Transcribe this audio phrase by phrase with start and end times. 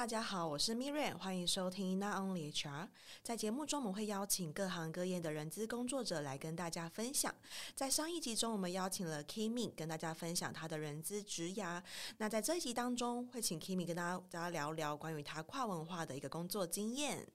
[0.00, 2.88] 大家好，我是 Miriam，欢迎收听 Not Only HR。
[3.22, 7.34] 在节目中，我们会邀请各行各业的人资工作者来跟大家分享。
[7.74, 11.82] 在上一集中，我们邀请了 Kimi 跟大家分享他的人资职涯。
[12.16, 17.28] 那在这一集当中，会请 Kimi 跟大家大家聊聊关于他跨文化的一个工作经验。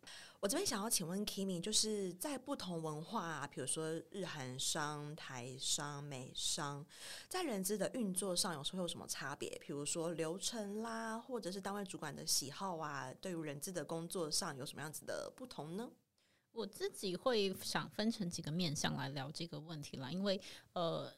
[0.45, 6.85] 我这边想要请问 Kimi，就是在不同文化，比如说日韩商、台商、美商，
[7.27, 9.49] 在人资的运作上，有时候有什么差别？
[9.59, 15.89] 比如说流程啦，或者是单位主管的喜好啊，对于人资的工作上有什么样子的不同呢？
[16.51, 20.39] 我自己会想分成几个面向来聊这个问题啦，因为
[20.73, 21.11] 呃。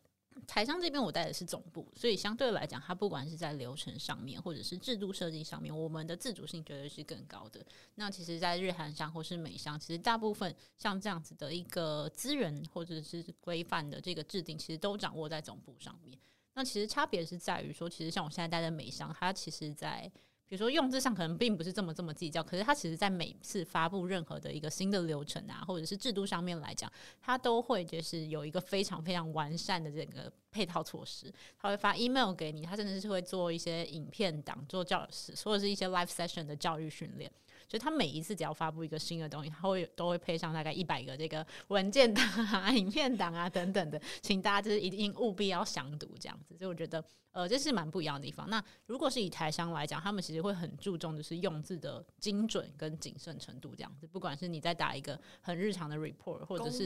[0.45, 7.65] 台商这边我带的是总部，所以相对来讲，它不管是在流程上面，或者是制度设计上面，我们的自主性绝对是更高的。
[7.95, 16.17] 那其实，在日韩商或是美商，其实大部分像这样子的一个资源或者是规范的这个制定，其实都掌握在总部上面。
[16.53, 20.11] 那其实差别是在于说，其实像我现在待在美商，它其实在。
[20.47, 26.91] 比如说用字上可能并不是这么这么计较，可是它其实在每次发布任何的一个新的流程啊，或者是制度上面来讲，
[27.21, 31.31] 它都会就是有一个非常非常完善的这个配套措施。
[31.59, 37.29] 它会发 email 给你，它甚至是会做一些影片档，做教室或者是一些 live session 的教育训练。
[37.67, 46.57] 就他每一次只要发布一个新的东西，他会都会配上大概一百个这个 文件档啊、 影片档啊等等的，请大家就是一定务必要详读这样子。
[46.57, 48.49] 所以我觉得，呃，这是蛮不一样的地方。
[48.49, 54.07] 那如果是以台商来讲，他们其实会很注重就是用字的精准跟谨慎程度这样子。
[54.07, 56.85] 不管是你在打一个很日常的 report，或者是？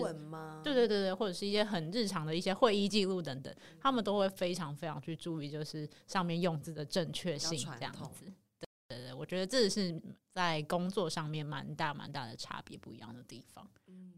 [0.63, 8.25] 对对对对，或者是一些很日常的一些会议记录等等，他们都会非常非常去注意，就是上面用字的正确性这样子。
[8.97, 10.01] 对对，我觉得这是
[10.33, 13.69] 在工作上面蛮大蛮大的差别，不一样的地方。
[13.87, 14.13] 嗯，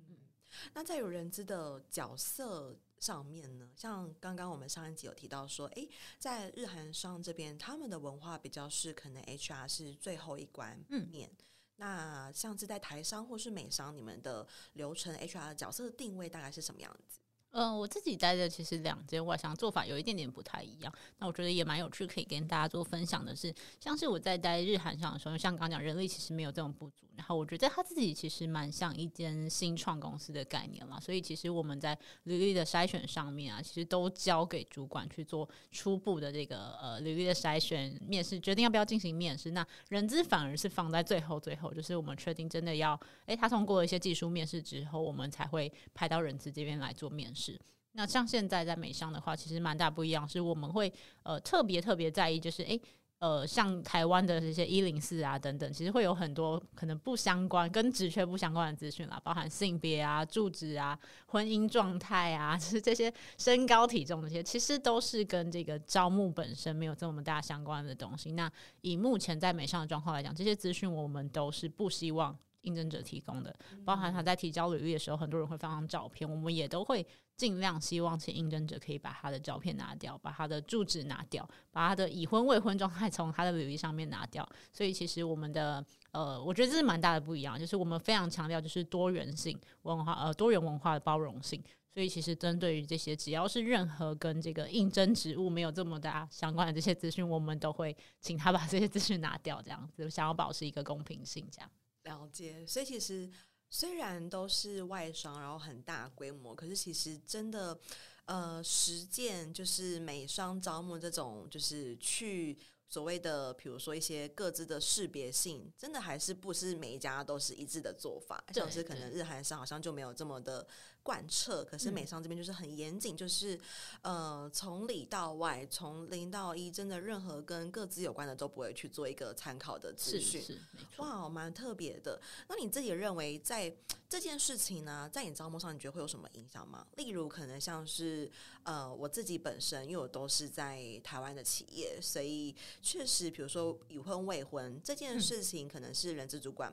[0.73, 11.29] 那在有人知的角色上面呢，像刚刚我们上一集有提到说，诶，在日韩商这边，他们的文化比较是可能 HR 是最后一关面。
[11.29, 17.19] 嗯、那像是在台商或是美商，你们的流程 HR 的角色的定位大概是什么样子？
[17.53, 20.91] 呃，我自己待的其实两间外商做法有一点点不太一样。
[21.19, 26.95] 那我觉得也蛮有趣，可以跟大家做分享的是，像是我在待日韩商的时候，像刚讲人力其实没有这种不足。
[27.15, 30.99] 然后我觉得他自己其实蛮像一间新创公司的概念嘛。
[30.99, 39.51] 所以其实我们在履历的筛选上面啊，其实都交给主管去做初步的这个呃履历的筛选、面试，决定要不要进行面试。
[39.51, 47.42] 那人资反而是放在最后最后，就是我们确定真的要，诶，他通过一些技术面试之后，我们才会派到人资这边来做面试。
[47.43, 47.59] 是，
[47.93, 50.91] 那像现在在美商的话，其实蛮大不一样，是我们会
[51.23, 52.79] 呃特别特别在意，就是诶
[53.19, 68.31] 呃像台湾的这些一零四啊等等，其实会有很多可能不相关、跟职缺不相关的资讯啦，包含性别啊、住址啊、婚姻状态啊， 就是这些身高体重这些，其实都是跟这个招募本身没有这么大相关的东西。
[68.31, 68.51] 那
[68.81, 72.37] 以目前在美商的状况来讲，这些资讯我们都是不希望。
[72.63, 77.05] 应征者提供的，包含他在提交履历的时候，很多人会放上照片，我们也都会
[77.37, 84.47] 尽量希望请应征者可以把他的照片拿掉，把他的住址拿掉，把他的已婚未婚状态从他的履历上面拿掉。
[84.71, 91.63] 所以其实我们的呃，我觉得这是蛮大的不一样，就是我们非常强调就是多元性文化，呃，多元文化的包容性。
[91.93, 101.69] 所以其实针对于这些只要是任何跟这个应征职务没有这么大相关的这些资讯，我们都会请他把这些资讯拿掉，这样子想要保持一个公平性，这样。
[102.03, 103.29] 了解，所以其实
[103.69, 107.77] 虽然都是外商，然后很大规模，可是其实真的，
[108.25, 112.57] 呃，实践就是美商招募这种，就是去。
[112.93, 118.43] 所谓的，比如说一些各自的识别性，真的还是不是每一家都是一致的做法。
[118.53, 120.67] 像是可能日韩商好像就没有这么的
[121.01, 123.59] 贯彻，可是美商这边就是很严谨，就是
[124.03, 130.39] 呃从里到外，从零到一，真的任何跟各自有关的都不会去做一个参考的资讯。
[130.39, 130.59] 是，是，
[130.97, 132.21] 哇，蛮特别的。
[132.47, 133.75] 那你自己认为在
[134.07, 136.85] 这件事情呢，在你招募上，你觉得会有什么影响吗？
[136.97, 142.55] 例如，可能像是呃我自己本身，因为我都是在台湾的企业，所以。
[142.83, 146.69] 确实，比如说已婚未婚这件事情，可能是人资主管，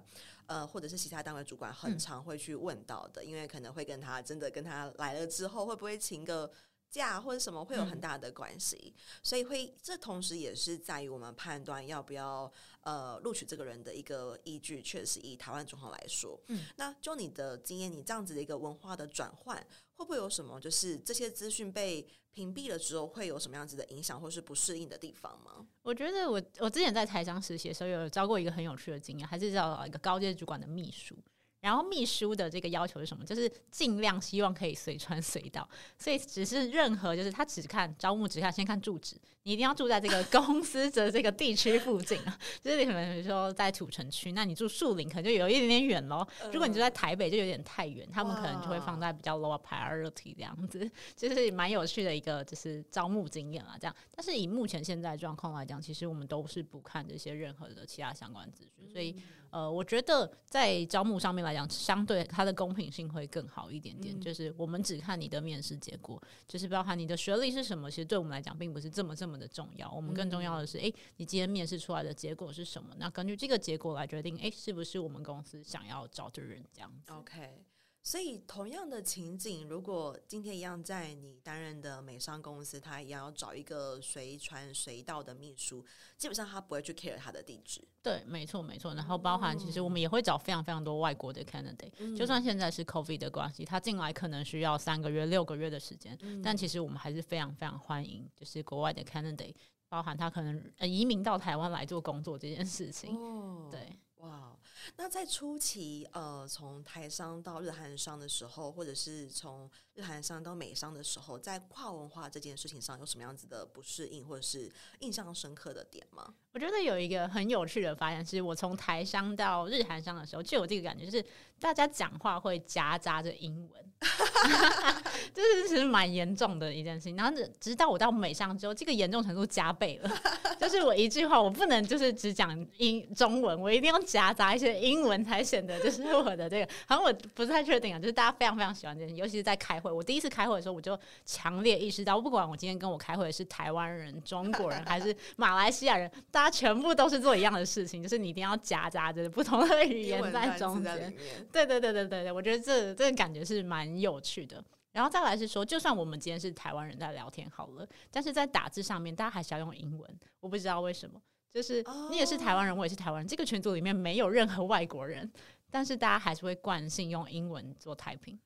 [0.46, 6.50] 嗯、呃，或者是其他单位主管很常会去问到的，嗯、因为可能会跟他真的跟他来了之后，会不会请个
[6.90, 12.52] 假或者什么，会有很大的关系，嗯、所以会这同时也是在于我们判断要不要
[12.82, 14.82] 呃录取这个人的一个依据。
[14.82, 19.64] 确实，以台湾状况来说，嗯，那就你的经验，你这样子的一个文化的转换。
[19.96, 25.66] 会不会有什么，就是这些资讯被屏蔽了之后，会有什么样子的影响，或是不适应的地方吗？
[25.82, 31.14] 我觉得我我之前在台商实习的时候，有招过一个很有趣的经验，还是叫一个高阶主管的秘书。
[31.60, 33.24] 然后秘书的这个要求是什么？
[33.24, 35.68] 就是尽量希望可以随传随到，
[35.98, 42.38] 所以只是任何就是他只看招募，只看先看住址，你一定要住在这个 公司的这个地区附近啊。
[42.62, 46.26] 就是你可能比如说在土城区，那你住树林可能就有一点点远喽。
[46.52, 53.76] 如果你住在台北，就有点太远，他们可能就会放在比较 lower priority 这样子，就是蛮有趣的一个就是招募经验啊。
[53.78, 59.14] 这样，但是以目前现在状况来讲，其实我们都是不看这些任何的其他相关资讯，所以。
[59.50, 64.16] 呃，我觉得在招募上面来讲，相对它的公平性会更好一点点。
[64.16, 69.90] 嗯、就是我们只看你的面试结果，就是包含你的学历是什么，其实对我们来讲并不是这么这么的重要。
[69.90, 72.94] 我们更重要的是，诶、嗯欸，你今天面试出来的结果是什么？
[72.98, 77.64] 那根据这个结果来决定，诶、欸，是不是我们公司想要招的人这样子？OK。
[78.02, 85.84] 所以，同样的情景，如果今天一样在你担任的美商公司，他也要找一个随传随到的秘书，
[86.16, 87.86] 基本上他不会去 care 他的地址。
[88.02, 88.94] 对，没错，没错。
[88.94, 99.54] 然后，包含其实我们也会找非常非常多外国的 candidate，、嗯、就算现在是 COVID 的关系，他进来可能需要三个月、六个月的时间，嗯、但其实我们还是非常非常欢迎，就是国外的 candidate，
[99.90, 103.14] 包含他可能移民到台湾来做工作这件事情。
[103.14, 103.98] 哦、对。
[104.20, 104.54] 哇，
[104.96, 116.34] 那在初期，呃，从台商到日韩商的时候，或者是从日韩商到美商的时候，在跨文化这件事情上，有什么样子的不适应，或者是印象深刻的点吗？
[116.52, 121.24] 我觉得有一个很有趣的发现，是我从台商到日韩商的时候，就有这个感觉，就是
[121.60, 123.92] 大家讲话会夹杂着英文，
[125.32, 127.14] 就是其实蛮严重的一件事情。
[127.16, 130.10] 然后直到我到美商之后，这个严重程度加倍了，
[130.58, 136.68] 就是我一句话我不能就是只讲英中文，我一定要夹杂一些英文，才显得就是我的这个。
[136.86, 139.90] 好像我不太确定啊，就是大家非常非常喜欢这件事，尤其是在开会。
[139.90, 146.10] 我第一次开会的时候，我就强烈意识到，不管我今天跟我开会的是台湾人、中国人还是马来西亚人。
[146.30, 151.14] 大家全部都是做一样的事情，就是你一定要夹杂着不同的语言在中间。
[151.52, 154.62] 对对对对对对，我觉得这这个感觉是蛮有趣的。
[154.92, 160.20] 然后再来是说，就算我们今天是台湾人在聊天好了，但是在打字上面，大家还是要用英文。
[160.40, 161.20] 我不知道为什么，
[161.52, 165.30] 就是你也是台湾人，我也是台湾人，这个群组里面没有任何外国人，
[165.70, 168.38] 但是大家还是会惯性用英文做 typing。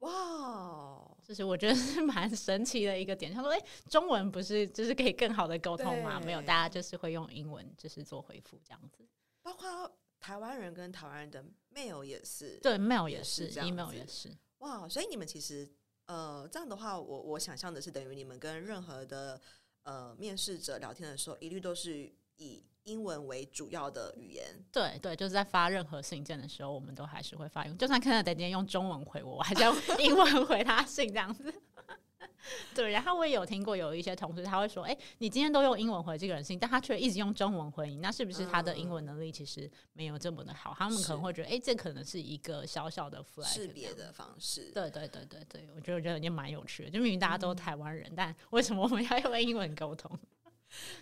[0.00, 3.32] 哇就是我觉得是蛮神奇的一个点。
[3.32, 6.18] 他说：“哎、欸，中文不是就是可以更好的沟通吗？
[6.18, 9.06] 没有，大家就是会用英文就是做回复这样子。
[9.42, 14.30] 包括台湾人跟台湾人的 mail 也是，对，mail 也是，email 也是。
[14.58, 15.68] 哇，所以你们其实
[16.06, 19.40] 呃这样的话，我我想象的是等于你们跟任何的
[19.82, 22.10] 呃面试者聊天的时候，一律都是
[22.40, 24.42] 以。”英文为主要的语言，
[24.72, 27.76] 对对，就是在发任何信件的时候，我们都还是会发用。
[27.76, 31.54] 就算看到等今天用中文回我，我还是要用 英文回他信这样子。
[32.74, 46.90] 对，然后我也有听过有一些同事他会说：“哎，你今天都用英文回这个人信，但他却一直用中文回你，那是不是他的英文能力其实没有这么的好？”他们可能会觉得：“哎，这可能是一个小小的 flag 识别的方式。”对对对对对，我觉得我觉得也蛮有趣的。
[46.90, 50.10] 就明明大家都是台湾人，嗯、但为什么我们要用英文沟通？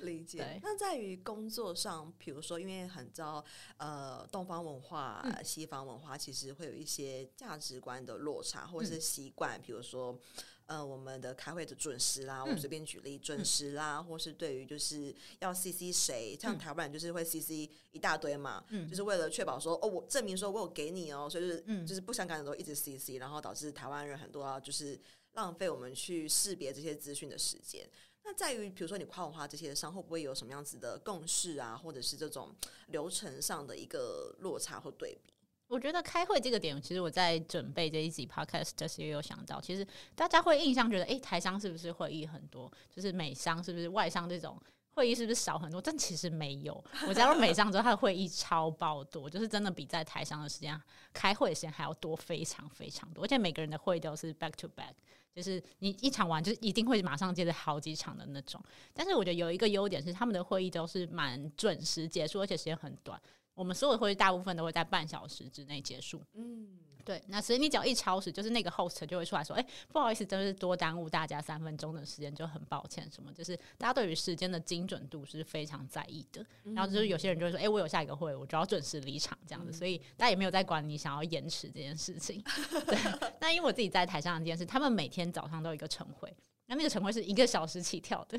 [0.00, 0.60] 理解。
[0.62, 3.44] 那在于工作上，比如说，因为很早，
[3.76, 10.18] 呃，东方文化、嗯、西方文化其实会有一些价值观的落差，或者是习惯，比如说，
[10.66, 25.00] 呃，我们的开会的准时啦，嗯、我随便举例，准时啦，嗯、或是对于就是要 CC 谁，像台湾人就是会 CC 一大堆嘛，嗯、就是为了确保说，哦，我证明说我有给你哦，所以就是，嗯、就是不相干的都一直 CC，然后导致台湾人很多要就是
[25.32, 27.88] 浪费我们去识别这些资讯的时间。
[28.28, 32.54] 那在于，比如说你跨文化这些商，会不会有什么样子的共识啊，或者是这种
[32.88, 35.32] 流程上的一个落差或对比？
[35.66, 42.70] 我觉得开会这个点，其实我在准备这一集 podcast 的时候也有想到，其实大家会印象觉得，诶，台商是不是会议很多？
[42.94, 45.80] 就是美商是不是外商这种会议是不是少很多？
[45.80, 46.84] 但其实没有。
[47.06, 50.78] 我加入美商之后，他的会议超爆多，就是真的比在台商的时间
[51.14, 54.92] 开会的时间还要多，非常非常多，而且每个人的会都是 back to back。
[55.38, 58.60] 就是你一场完，就是一定会马上接着好几场的那种。
[58.92, 63.20] 但是我觉得有一个优点是，他们的会议都是蛮准时结束，而且时间很短。
[63.54, 66.20] 我们所有的会议大部分都会在半小时之内结束。
[66.34, 66.66] 嗯。
[67.08, 76.44] 对，那所以你只要一超时，就是那个 host 就会出来说：“哎，不好意思，真是多耽误大家三分钟的时间，就很抱歉。”什么就是大家对于时间的精准度是非常在意的。
[76.74, 82.44] 然后就是有些人就会说：“哎，我有下一个会，我就要准时离场。”这样子，所以大家也没有在管你想要延迟这件事情。
[82.86, 82.98] 对，
[83.40, 86.30] 那因为我自己在台上的这件事，他们每天早上都有一个晨会，
[86.66, 88.38] 那那个晨会是一个小时起跳的。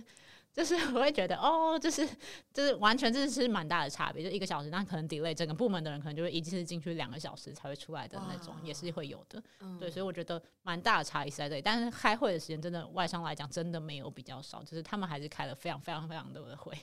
[0.59, 2.05] 就是 我会觉得哦，就是
[2.53, 9.41] 就是完全这是蛮大的差别，就一个小时，那可能 delay 整个部门的人可能就会一次进去两个小时才会出来的那种，也是会有的。
[9.61, 11.61] 嗯、对，所以我觉得蛮大的差异在这里。
[11.61, 16.77] 但是开会的时间真的外商来讲真的没有比较少，就是他们还是开了非常非常非常多的会。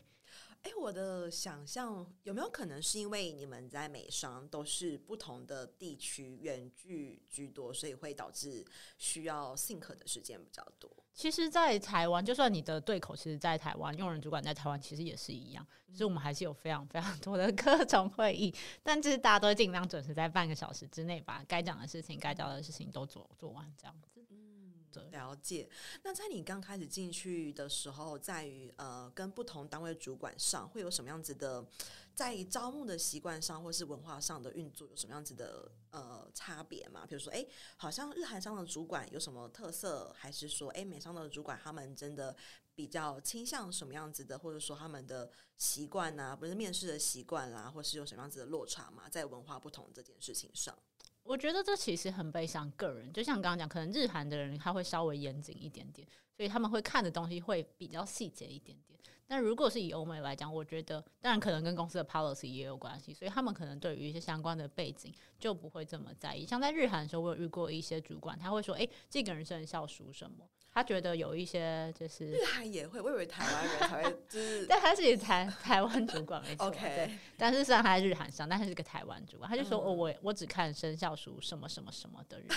[0.67, 8.67] 哎，我的想象有没有可能是因为你们在美商都是不同的地区远距居多，所以会导致
[8.99, 10.91] 需要 think 的时间比较多？
[11.15, 15.65] 其实，在台湾，就算你的对口其实，在台湾，用人主管在台湾，其实也是一样。
[15.95, 24.16] 所以我们还是有非常非常多的 各种会议，但就是大家都尽量准时在半个小时之内把该讲的事情、该交的事情都做做完，这样子。
[25.11, 25.69] 了解。
[26.03, 31.65] 那在你刚开始进去的时候，在于呃跟不同单位主管上会有什么样子的，
[32.15, 37.07] 在招募的习惯上或是文化上的运作有什么样子的呃差别吗？
[37.09, 42.37] 比如说，哎，好像日韩商的主管有什么特色，还是说，哎，美商的主管他们真的
[42.75, 49.05] 比较倾向什么样子的，或者说他们的习惯啊，不是面试的习惯啦，或是有什么样子的落差吗？
[49.11, 50.77] 在文化不同这件事情上。
[51.27, 56.07] 我觉得这其实很悲伤个人，就像刚刚讲，可能日韩的人他会稍微严谨一点点，
[56.37, 58.96] 所以他们会看的东西会比较细节一点点。
[59.29, 66.47] 但如果是以欧美来讲，我觉得当然可能跟公司的 policy 也有关系，所以他们可能对于一些相关的背景就不会这么在意。
[66.47, 77.19] 像在日韩的时候，我有遇过一些主管，他会说：“哎，这个人生肖属什么？”他觉得有一些就是日韩也会，我以为台湾人才会， 就是但他是台台湾主管没错，OK，对。
[77.39, 82.49] 但是虽然他在日韩上，但他是个台湾主管，他就说：“哦，我我只看生肖属什么什么什么的人，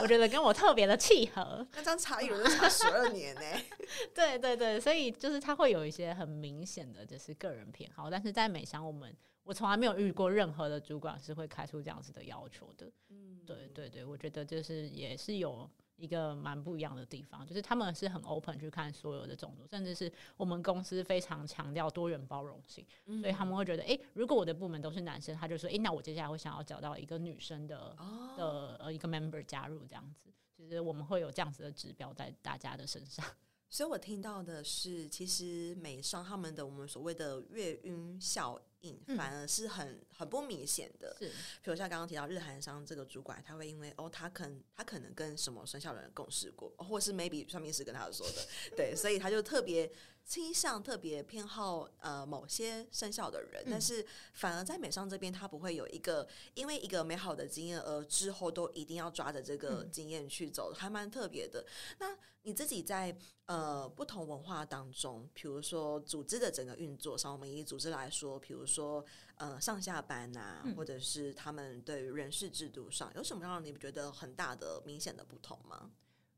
[0.00, 3.42] 我觉得跟我特别的契合。”那这样差一轮就差十二年呢？
[4.14, 12.90] 对对对，所以就是他会有一些很明显的就是个人偏好，但是在美商，我们我从来没有遇过任何的主管是会开出这样子的要求的。
[13.10, 15.70] 嗯，对对对，我觉得就是也是有。
[15.98, 33.24] 一个蛮不一样的地方，就是他们是很 open 去看所有的种族，甚至是我们公司非常强调多元包容性，嗯、所以他们会觉得，诶、欸，如果我的部门都是男生，他就说，诶、欸，那我接下来会想要找到一个女生的、哦、的呃一个 member 加入这样子，其实我们会有这样子的指标在大家的身上。
[33.68, 41.16] 所以我听到的是，其实美商他们的我们所谓的月晕效应，反而是很、嗯、很不明显的。
[41.18, 41.28] 是，
[41.62, 49.90] 比如像刚刚提到日韩商这个主管，他会因为哦，他可能他可能跟什么生肖的人共事过，或是 maybe 算命师跟他说的， 对，所以他就特别
[50.24, 53.62] 倾向、特别偏好呃某些生肖的人。
[53.64, 54.04] 嗯、但是
[54.34, 61.64] 反而在美商这边，他不会有一个因为一个美好的经验而之后都一定要抓着这个经验去走，还蛮特别的。
[61.98, 63.16] 那你自己在
[63.46, 69.04] 呃不同文化当中，比如说组织的整个运作上，我们以组织来说，比如说
[69.36, 75.90] 呃上下班啊，或者是他们对于人事制度上，有什么让你觉得很大的明显的不同吗？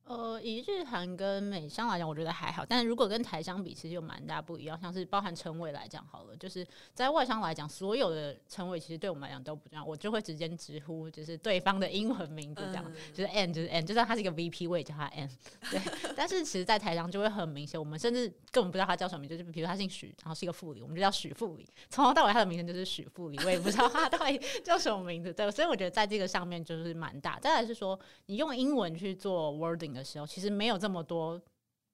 [0.08, 2.64] 呃，以日韩跟美商来讲，我觉得还好。
[2.64, 4.80] 但是如果跟台商比，其实有蛮大不一样。
[4.80, 9.84] 像是包含称谓来讲，好了，就是在外商来讲，所有的称谓其实对我们来讲都不重要。
[9.84, 15.28] 我就会直接直呼就是对方的英文名字，这样、嗯、就是 N 就是 N，就算他是一个 VP，我也叫他 N。
[15.70, 15.78] 对。
[16.16, 21.68] 但是其实，在台商就会很明显，我们甚至根本不知道他叫什么名字，就是比如他姓许，然后是一个副理，我们就叫许副理。
[21.90, 25.30] 从头到尾他的名称就是许副理，我也不知道他到底叫什么名字。
[25.34, 27.38] 对，所以我觉得在这个上面就是蛮大。
[27.40, 29.97] 再来是说，你用英文去做 wording。
[29.98, 31.40] 的时候，其实没有这么多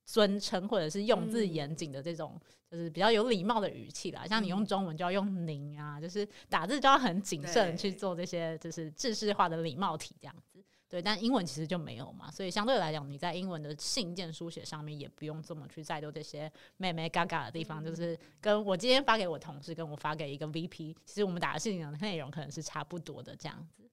[0.04, 4.26] 尊称或者是用字严谨的这种，就是比较有礼貌的语气啦。
[4.26, 10.62] 像你用中文就要用您啊，就是打字就要很谨慎去做这些，就是制式化的礼貌体这样子。
[10.86, 17.82] 对，但英文其实就没有嘛，所以相对来讲，你在英文的信件书写上面也不用这么去再多这些妹妹嘎嘎的地方。
[17.82, 23.90] 就是跟我今天发给我同事，跟我发给一个 VP，其实我们打的信的内容可能是差不多的这样子。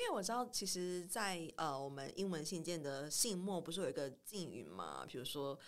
[0.00, 5.04] 因为我知道，其实在，在呃，我们英文信件的信末不是有一个敬语嘛？
[5.06, 5.58] 比如说。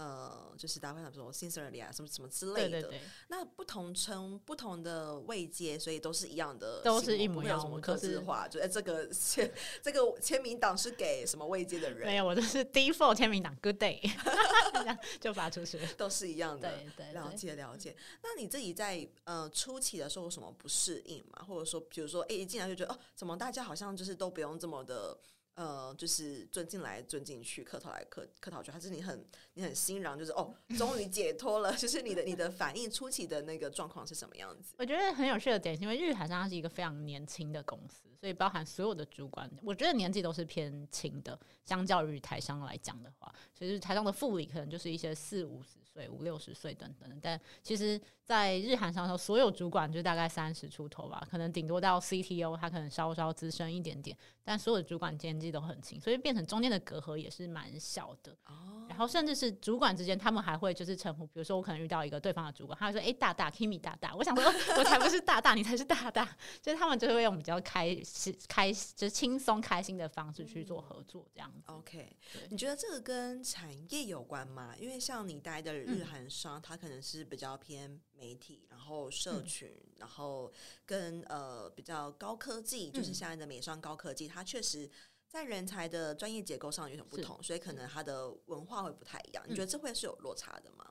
[0.00, 2.70] 呃，就是大家会想说 sincerely 啊，什么什么之类的。
[2.70, 3.00] 对对对。
[3.28, 7.60] 那不同称不同的位阶，所以都是一样的，都是一模一样。
[7.60, 8.48] 什么刻字化？
[8.48, 9.52] 就哎，这个签
[9.82, 12.06] 这个签名档是给什么位阶的人？
[12.06, 14.00] 没有，我这是 default 签名档，Good day，
[14.72, 16.70] 这样就发出去，都是一样的。
[16.70, 17.94] 对对，对，了解了解。
[18.22, 21.44] 那你自己在呃初期的时候有什么不适应吗？
[21.46, 25.18] 或者说，比如说，哎，一进来就觉得哦，怎么大家好像就是都不用这么的。
[25.54, 29.22] 呃，就是钻进来，钻进去，客套来客客套去，还是你很
[29.60, 31.72] 你很欣然，就是哦， 终于解脱了。
[31.76, 34.74] 就是你的你的反应初期的那个状况是什么样子？
[34.78, 41.38] 我觉得很有趣的点，因为日韩商是一个非常年轻的公司，所以包含所有的主管，我觉得年纪都是偏轻的。
[41.64, 47.18] 相较于台商来讲的话，所以台商的副理可能就是一些四五十岁、五六十岁等等。
[47.22, 58.32] 但其实，在日韩商的时候，所有主管就大概三十出头吧，可能顶多到 CTO，他可能稍稍资深一点点，但所有的主管年纪都很轻，所以变成中间的隔阂也是蛮小的。
[58.46, 64.44] 哦，然后甚至是至主管之间，他们还会就是称呼，比如说我可能遇到一个对方的主管，他会说：“哎、欸，大大，Kimi 大大。”我想说，
[64.78, 66.24] 我才不是大大，你才是大大。
[66.62, 71.72] 就是他们就会用比较开是开就是轻松开心的方式去做合作，这样子。
[71.72, 72.16] OK，
[72.48, 74.74] 你觉得这个跟产业有关吗？
[74.78, 80.52] 因为像你待的日韩商，嗯、它可能是比较偏媒体，然后社群，嗯、然后
[80.86, 84.90] 跟呃比较高科技，就是现在的美商高科技，它确实。
[85.30, 89.44] 在人才的专业结构上有点不同，所以可能他的文化会不太一样。
[89.46, 90.84] 你觉得这会是有落差的吗？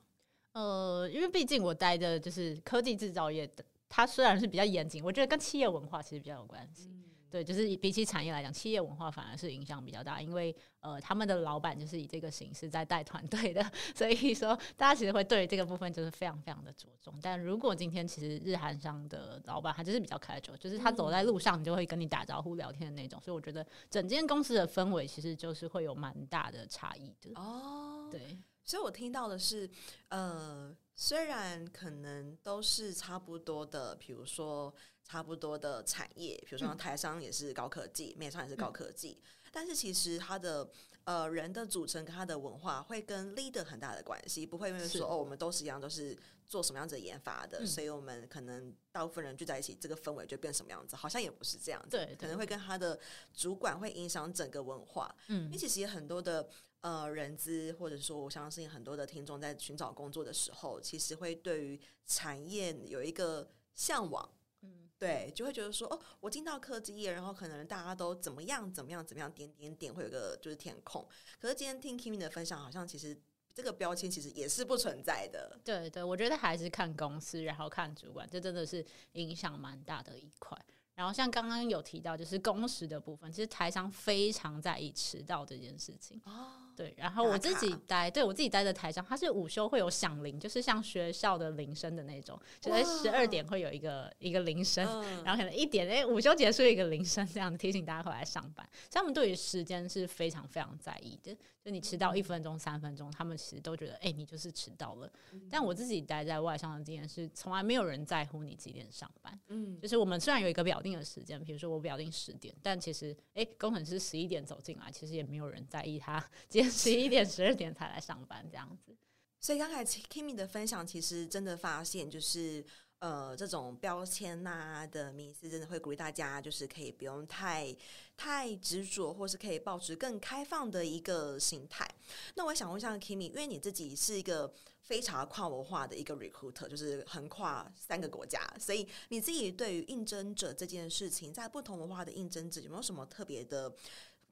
[0.54, 6.88] 呃，因为毕竟我待的就是科技制造业的，它虽然是比较严谨，我觉得跟企业文化其实比较有关系。
[6.88, 13.64] 嗯对，就是比起产业来讲，企业文化反而是影响比较大，因为呃，他们的老板就是以这个形式在带团队的，
[13.96, 17.14] 所以说大家其实会对这个部分就是非常非常的着重。
[17.22, 27.32] 但如果今天其实日韩商的老板他就是比较开 l，就是他走在路上，你就会跟你打招呼聊天的那种，所以我觉得整间公司的氛围其实就是会有蛮大的差异的。
[27.36, 29.70] 哦，对，所以我听到的是，
[30.08, 34.74] 呃，虽然可能都是差不多的，比如说。
[35.02, 40.70] 差不多的产业，比如说台商也是高科技，美商、嗯、也是高科技，嗯、但是其实它的
[41.04, 46.16] 呃人的组成跟它的文化会跟 leader 很大的关系，不会因为说哦我们都是一样都是
[46.46, 53.00] 做什么样子的研发的，嗯、所以我们可能大部分人聚在一起，这个氛围就变什么样子，好像也不是这样子，对，可能会跟他的
[53.34, 56.48] 主管会影响整个文化，嗯，因为其实也很多的
[56.82, 64.30] 呃人资或者说我相信很多的听众在寻找工作的时候，其实会对于产业有一个向往。
[64.62, 71.08] 嗯对，就会觉得说，哦，我进到科技业，然后可能大家都怎么样怎么样怎么样，点点点，会有个就是填空。
[71.40, 73.18] 可是今天听 Kimi 的分享，好像其实
[73.54, 75.58] 这个标签其实也是不存在的。
[75.64, 80.58] 对对，我觉得还是看公司，然后看主管，这真的是影响蛮大的一块。
[80.96, 86.22] 然后像刚刚有提到，就是工时的部分，其实台商非常在意迟到这件事情。
[86.26, 86.69] 哦。
[86.80, 98.66] 对，然后我自己待，对我自己待在台上，它是午休会有响铃，就是像学校的铃声的那种，就在十二点会有一个一个铃声，嗯、然后可能一点哎午休结束一个铃声，这样提醒大家回来上班。
[98.90, 105.12] 他们对于时间是非常非常在意的，就你迟到一分钟、三分钟，他们其实都觉得哎你就是迟到了。
[105.50, 109.38] 但我自己待在外商的经验是，从来没有人在乎你几点上班。
[109.50, 116.69] 嗯，就是我们虽然有一个表定的时间，比如说我表定十点，但其实哎工程师十一点走进来，其实也没有人在意他 今天。
[116.72, 118.96] 十一点、十二点才来上班，这样子。
[119.42, 122.64] 所以刚才 Kimi 的分享，其实真的发现，就是
[123.00, 127.74] 呃，这种标签呐的迷思，真的会鼓励大家，就是可以不用太
[128.18, 131.90] 太执着，或是可以保持更开放的一个心态。
[132.36, 143.74] 那我想问一下 Kimi，因为你自己是一个非常跨文化的一个 recruiter，就是横跨三个国家，所以你自己对于应征者这件事情，在不同文化的应征者有没有什么特别的？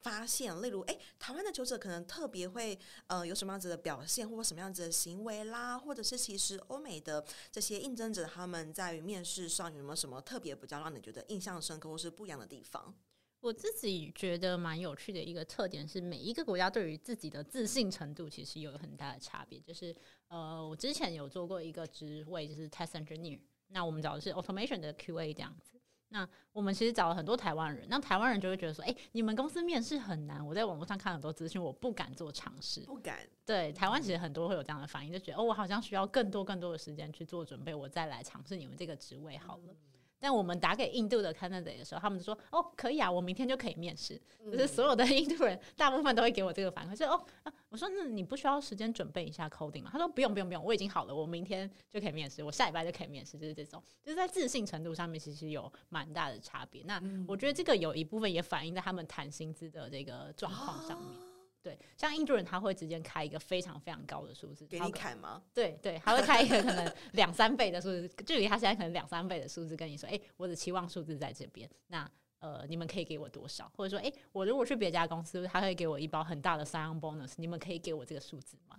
[0.07, 12.95] 发现，例如，哎，台湾的求职可能特别会，呃，有什么样子的表现，或什么样子的行为啦，或者是其实欧美的这些应征者，他们在于面试上有没有什么特别比较让你觉得印象深刻或是不一样的地方？
[13.41, 19.59] 我自己觉得蛮有趣的一个特点是，每一个国家对于自己的自信程度其实有很大的差别。
[19.59, 19.95] 就是，
[20.29, 25.76] 呃，我之前有做过一个职位，就是 test engineer，那我们找的是 automation 的 QA 这样子。
[26.09, 30.45] 那我们其实找了很多台湾人，那台湾人就会觉得说，哎、欸，你们公司面试很难。
[30.45, 33.19] 我在网络上看很多资讯，我不敢做尝试，不敢。
[33.45, 39.73] 对，台湾其实很多会有这样的反应，就觉得哦，我好像需要更多更多的时间去做准备，我再来尝试你们这个职位好了。
[39.73, 39.75] 嗯
[40.19, 44.19] 但我们打给印度的 candidate 的时候，他们就说：“哦，可以啊，我明天就可以面试。
[44.43, 56.83] 嗯”就是所有的 印度人大部分都会给我这个反馈，说：“哦，啊、我说那你不需要时间准备一下 coding 吗？”他说：“不用，不用，不用，我已经好了，我明天就可以面试，我下礼拜就可以面试。”就是这种，就是在自信程度上面其实有蛮大的差别。
[56.85, 61.26] 那我觉得这个有一部分也反映在他们谈薪资的这个状况上面。
[61.67, 65.43] 对，像印度人他会直接开一个非常非常高的数字给你砍吗？
[65.53, 73.69] 对对，他会开一个可能两三倍的数字， 距离他现在可能两三倍的数字跟你说，哎，我的期望数字在这边，那呃，你们可以给我多少？
[73.75, 78.77] 或者说，哎，我如果去别家公司，他会给我一包很大的 sign-on bonus，你们可以给我这个数字吗？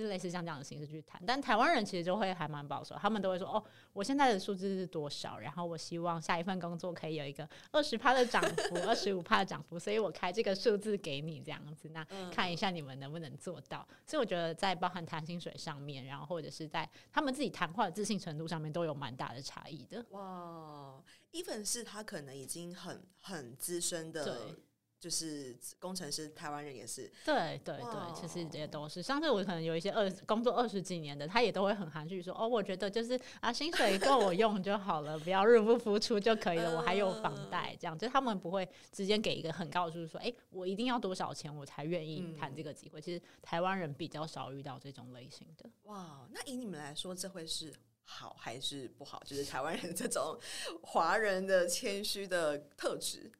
[0.00, 13.86] 就是类似像这样的形式去谈，但台湾人其实就会还蛮保守，他们都会说哦，我现在的数字是多少，然后我希望下一份工作可以有一个二十趴的涨幅，二十五趴的涨幅，所以我开这个数字给你这样子，那看一下你们能不能做到。
[14.06, 20.02] 所以我觉得在包含谈薪水上面，然后或者是在他们自己谈话的自信程度上面，都有蛮大的差异的。
[20.12, 20.98] 哇
[21.32, 24.56] ，even 是他可能已经很很资深的。
[25.00, 27.10] 就是工程师，台湾人也是。
[27.24, 29.02] 对对对，其实这些都是。
[29.02, 36.76] 上次我可能有一些二工作二十几年的，他也都会很含蓄说：“哦，我觉得就是啊，薪水够我用就好了，不要入不敷出就可以了。
[36.76, 43.00] 我还有房贷，这样就他们不会直接给一个很高的，就是说，哎，我一定要多少钱我才愿意谈这个机会。
[43.00, 45.70] 嗯”其实台湾人比较少遇到这种类型的。
[45.84, 47.72] 哇，那以你们来说，这会是
[48.04, 49.22] 好还是不好？
[49.24, 50.38] 就是台湾人这种
[50.82, 53.32] 华人的谦虚的特质。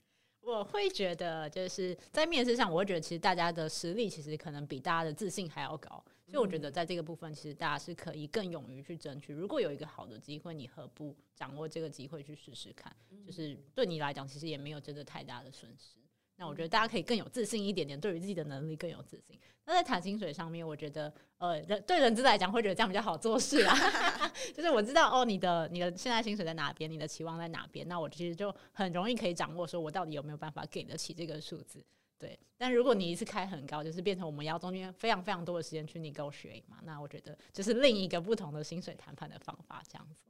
[0.42, 9.33] 我会觉得，就是在面试上，我会觉得其实大家的实力其实可能比大家的自信还要高，所以我觉得在这个部分，其实大家是可以更勇于去争取。
[9.33, 12.94] 如果有一个好的机会，你何不掌握这个机会去试试看？
[13.24, 15.98] 就是对你来讲，其实也没有真的太大的损失。
[16.40, 19.38] 那我觉得大家可以更有自信一点点，对于自己的能力更有自信。
[19.66, 23.76] 那在谈薪水上面，我觉得呃，人对人资来讲会觉得这样比较好做事啊。
[24.57, 31.85] 就是我知道哦，你的你的现在薪水在哪边，你的期望在哪边，那我其实就很容易可以掌握，说我到底有没有办法给得起这个数字。
[32.18, 40.22] 对，但如果你一次开很高，就是变成我们要中间非常非常多的时间去 negotiate 嘛，那我觉得就是另一个不同的薪水谈判的方法，这样子。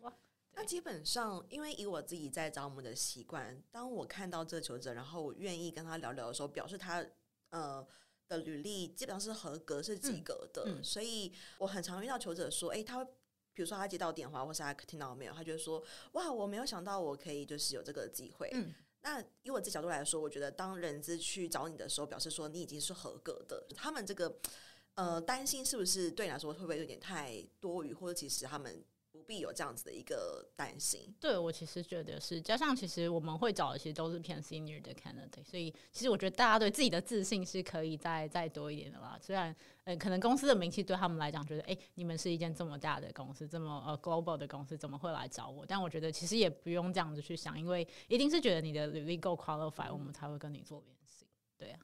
[0.52, 7.04] 那基本上，因为以我自己在找我们的习惯，当我看到这个求职者，然后我愿意跟他聊聊的时候，表示他
[7.48, 7.86] 呃
[8.28, 10.64] 的履历基本上是合格，是及格的。
[10.66, 13.04] 嗯嗯、所以我很常遇到求职者说，诶、欸，他会
[13.54, 15.82] 比如说他接到电话，或是他听到没有，他就说，
[16.12, 18.50] 哇，我没有想到我可以就是有这个机会。
[18.52, 23.66] 嗯、那以我这角度来说，我觉得当人资去找你的时候，表示说你已经是合格的。
[23.74, 24.38] 他们这个
[24.94, 28.84] 呃担心是不是对你来说会不会有点太多余，或者其实他们。
[29.31, 31.14] 不必有这样子的一个担心。
[31.21, 39.16] 对，我其实觉得是，加上其实我们会找的其实都是偏 senior 的 candidate，所以其实我觉得大家对自己的自信是可以再再多一点的啦。
[39.23, 45.64] 虽然呃，可能公司的名气对他们来讲，觉得哎，你们是一间这么大的公司，这么呃 global 的公司，怎么会来找我？
[45.64, 51.25] 但我觉得其实也不用这样子去想，因为一定是觉得你的履历够 qualify，我们才会跟你做联系。
[51.57, 51.79] 对啊，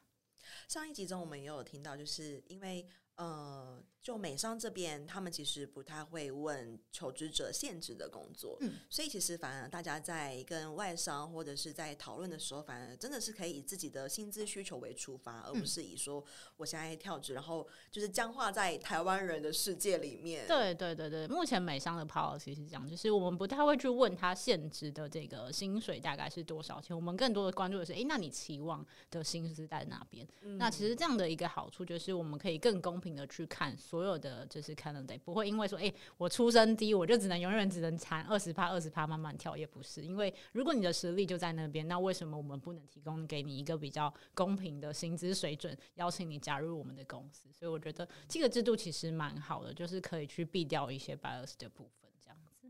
[0.67, 2.85] 上一集中我们也有听到，就是因为。
[3.16, 16.22] 呃，就美商这边，他们其实不太会问求职者限制的工作，嗯，所以其实反而大家在跟外商或者是在讨论的时候，反而真的是可以以自己的薪资需求为出发，而不是以说
[16.59, 20.46] 我现在跳职，然后就是僵化在台湾人的世界里面。
[20.46, 30.29] 对对对对，目前美商的 policy 是这样，就是我们不太会去问他现职的这个薪水大概是多少钱，我们更多的关注的是，哎，那你期望的薪资在哪边？
[30.42, 40.03] 嗯，那其实这样的一个好处就是我们可以更公平的去看所有的就是 candidate，不会因为说，哎、我出身低，我就只能永远只能残二十趴二十趴慢慢跳，也不是。
[40.03, 47.49] 因为如果你的实力就在那边，那为什么我们不能提供给你一个比较公平的薪资水准，邀请你加入我们的公司？
[47.53, 52.06] 所以我觉得这个制度其实蛮好的，就是可以去避掉一些 bias 的部分，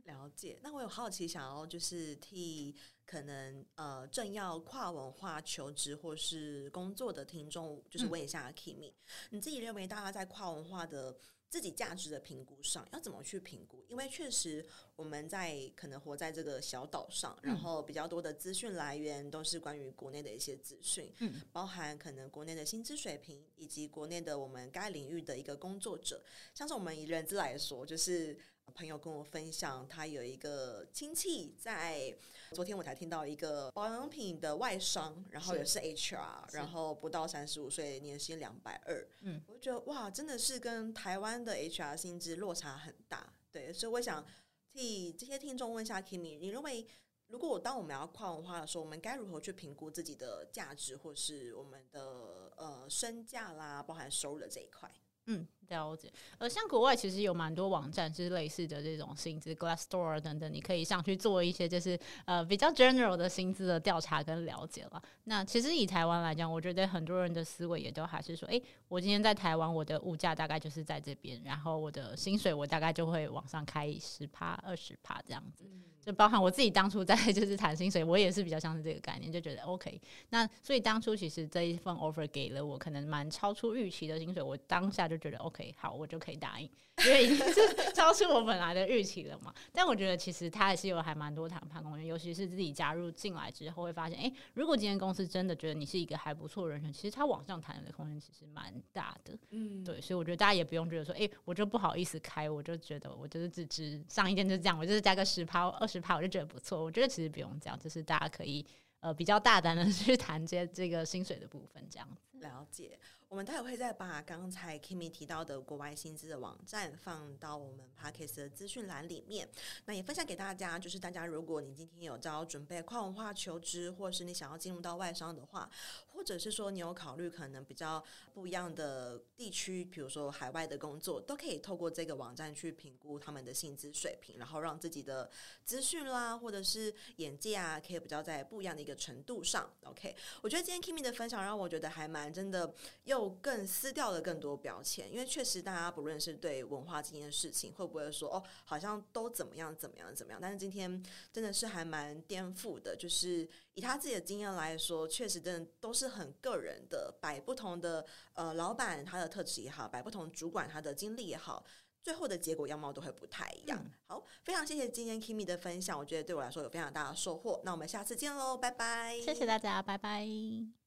[0.07, 0.59] 了解。
[0.63, 2.75] 那我有好奇，想要就是替。
[3.07, 8.95] 可能呃，正要跨文化求职或是工作的听众，就是问一下 Kimi，、嗯、
[9.31, 11.17] 你自己认为大家在跨文化的
[11.49, 13.85] 自己价值的评估上，要怎么去评估？
[13.87, 14.67] 因为确实
[14.97, 26.21] 我们在可能活在这个小岛上，然后比较多的资讯来源都是关于国内的一些资讯，嗯，包含可能国内的薪资水平，以及国内的我们该领域的一个工作者，
[26.53, 28.37] 像是我们以人资来说，就是。
[28.75, 32.15] 朋友跟我分享，他有一个亲戚在
[32.53, 39.09] 昨天我才听到一个保养品的外商，然后也是 HR，是然后不到三十五岁，年薪两百二。
[39.23, 43.33] 嗯，我就觉得哇，真的是跟台湾的 HR 薪资落差很大。
[43.51, 44.25] 对，所以我想
[44.73, 46.87] 替这些听众问一下 Kimi，你认为
[47.29, 54.91] 如果我当我们要跨文化的时候，我们该如何去评估自己的价值，或是我们的呃身价啦，包含收入的这一块？
[55.27, 55.47] 嗯。
[55.69, 65.03] 了解，呃，像国外其实有蛮多网站是类似的这种薪资，Glassdoor 等等，你可以上去做一些就是呃比较 general 的薪资的调查跟了解了。
[65.25, 75.65] 那其实以台湾来讲，我觉得很多人的思维也都还是说，诶，我今天在台湾，我的物价大概就是在这边，然后我的薪水我大概就会往上开十趴、二十趴这样子。
[76.01, 80.01] 就包含我自己当初在 就是谈薪水，我也是比较像是这个概念，就觉得 OK。
[80.29, 85.56] 那所以当初其实这一份 offer 给了我可能蛮超出预期的薪水，我当下就觉得 OK。
[85.57, 86.69] 可以，好，我就可以答应，
[87.07, 89.55] 因为已经是 超出我本来的预期了嘛。
[89.73, 99.39] 但我觉得其实他还是有还蛮多谈判空间，尤其是自己加入进来之后，会发现，哎、欸，如果今天公司真的觉得你是一个还不错的人选，其实他往上谈的空间其实蛮大的。
[99.51, 106.83] 嗯，对，所以我觉得大家也不用觉得说，哎、欸，我就不好意思开，我就觉得我就是只只上一件就这样，我就是加个十趴、二十趴，我就觉得不错。
[106.83, 108.67] 我觉得其实不用这样，就是大家可以
[109.01, 112.39] 呃比较大胆的 去谈这这个薪水的部分，这样子。
[112.41, 112.99] 了解。
[113.29, 119.49] 我们待会会再把刚才 Kimmy 提到的国外薪资的网站放到我们 Podcast 的资讯栏里面。
[119.85, 125.69] 那也分享给大家，就是大家如果你今天有在准备跨文化求职，或是你想要进入到外商的话，
[126.07, 135.29] 或者是说你有考虑可能比较不一样的地区，比如说海外的工作，都可以透过这个网站去评估他们的薪资水平，然后让自己的
[135.65, 139.69] 资讯啦，或者是眼界啊，可以比较在不一样的一个程度上。
[139.83, 142.73] OK，我觉得今天 Kimmy 的分享让我觉得还蛮真的
[143.05, 150.41] 又更撕掉了更多标签，因为确实大家不论是对文化这件事情，会不会说哦，好像都怎么样怎么样怎么样？
[150.41, 151.03] 但是今天
[151.33, 161.65] 真的是还蛮颠覆的，就是以他自己的经验来说，确实真的都是很个人的，摆不同的呃老板他的特质也好，摆不同主管他的经历也好，
[162.03, 163.81] 最后的结果样貌都会不太一样。
[163.85, 167.61] 嗯、好，非常谢谢今天 Kimmy 的分享，我觉得对我来说有非常大的收获。
[167.65, 169.21] 那我们下次见喽，拜拜！
[169.21, 170.86] 谢谢大家，拜拜。